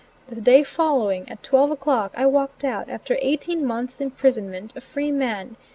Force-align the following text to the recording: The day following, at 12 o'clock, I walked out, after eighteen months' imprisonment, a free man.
The 0.29 0.41
day 0.41 0.63
following, 0.63 1.29
at 1.29 1.43
12 1.43 1.69
o'clock, 1.69 2.11
I 2.17 2.25
walked 2.25 2.63
out, 2.63 2.89
after 2.89 3.19
eighteen 3.21 3.63
months' 3.63 4.01
imprisonment, 4.01 4.73
a 4.75 4.81
free 4.81 5.11
man. 5.11 5.57